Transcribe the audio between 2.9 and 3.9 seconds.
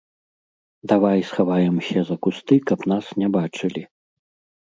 нас не бачылі.